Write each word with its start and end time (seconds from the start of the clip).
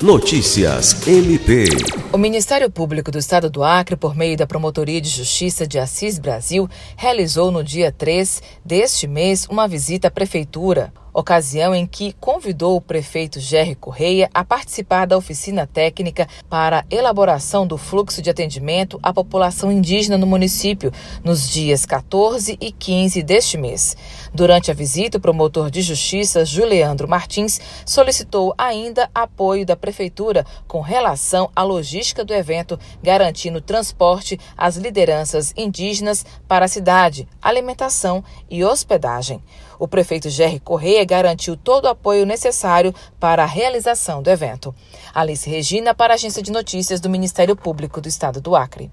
Notícias 0.00 1.08
MP. 1.08 1.64
O 2.12 2.18
Ministério 2.18 2.70
Público 2.70 3.10
do 3.10 3.18
Estado 3.18 3.50
do 3.50 3.64
Acre, 3.64 3.96
por 3.96 4.14
meio 4.14 4.36
da 4.36 4.46
Promotoria 4.46 5.00
de 5.00 5.08
Justiça 5.08 5.66
de 5.66 5.76
Assis 5.76 6.20
Brasil, 6.20 6.68
realizou 6.96 7.50
no 7.50 7.64
dia 7.64 7.90
3 7.90 8.40
deste 8.64 9.08
mês 9.08 9.44
uma 9.50 9.66
visita 9.66 10.06
à 10.06 10.10
Prefeitura 10.10 10.92
ocasião 11.18 11.74
em 11.74 11.84
que 11.84 12.12
convidou 12.20 12.76
o 12.76 12.80
prefeito 12.80 13.40
Gerry 13.40 13.74
Correia 13.74 14.30
a 14.32 14.44
participar 14.44 15.04
da 15.04 15.16
oficina 15.16 15.66
técnica 15.66 16.28
para 16.48 16.84
elaboração 16.88 17.66
do 17.66 17.76
fluxo 17.76 18.22
de 18.22 18.30
atendimento 18.30 19.00
à 19.02 19.12
população 19.12 19.72
indígena 19.72 20.16
no 20.16 20.26
município 20.26 20.92
nos 21.24 21.48
dias 21.48 21.84
14 21.84 22.56
e 22.60 22.70
15 22.70 23.22
deste 23.24 23.58
mês. 23.58 23.96
Durante 24.32 24.70
a 24.70 24.74
visita, 24.74 25.18
o 25.18 25.20
promotor 25.20 25.70
de 25.70 25.82
justiça 25.82 26.44
Juliandro 26.44 27.08
Martins 27.08 27.60
solicitou 27.84 28.54
ainda 28.56 29.10
apoio 29.12 29.66
da 29.66 29.74
prefeitura 29.74 30.46
com 30.68 30.80
relação 30.80 31.50
à 31.54 31.64
logística 31.64 32.24
do 32.24 32.32
evento, 32.32 32.78
garantindo 33.02 33.60
transporte 33.60 34.38
às 34.56 34.76
lideranças 34.76 35.52
indígenas 35.56 36.24
para 36.46 36.66
a 36.66 36.68
cidade, 36.68 37.26
alimentação 37.42 38.22
e 38.48 38.62
hospedagem. 38.62 39.42
O 39.78 39.86
prefeito 39.86 40.28
Gerry 40.28 40.58
Correia 40.58 41.04
garantiu 41.08 41.56
todo 41.56 41.86
o 41.86 41.88
apoio 41.88 42.24
necessário 42.24 42.94
para 43.18 43.42
a 43.42 43.46
realização 43.46 44.22
do 44.22 44.30
evento. 44.30 44.74
Alice 45.12 45.48
Regina, 45.50 45.94
para 45.94 46.14
a 46.14 46.16
Agência 46.16 46.42
de 46.42 46.52
Notícias 46.52 47.00
do 47.00 47.10
Ministério 47.10 47.56
Público 47.56 48.00
do 48.00 48.06
Estado 48.08 48.40
do 48.40 48.54
Acre. 48.54 48.92